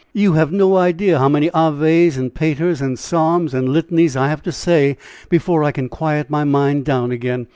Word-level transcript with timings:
You 0.13 0.33
have 0.33 0.51
no 0.51 0.77
idea 0.77 1.19
how 1.19 1.29
many 1.29 1.51
aves 1.55 2.17
and 2.17 2.33
paters, 2.33 2.81
and 2.81 2.97
psalms 2.97 3.53
and 3.53 3.69
litanies 3.69 4.15
I 4.17 4.29
have 4.29 4.41
to 4.41 4.51
say 4.51 4.97
before 5.29 5.63
I 5.63 5.71
can 5.71 5.89
quiet 5.89 6.27
my 6.27 6.43
mind 6.43 6.85
down 6.85 7.11
again! 7.11 7.45